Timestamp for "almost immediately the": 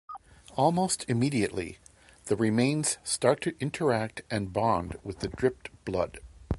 0.55-2.35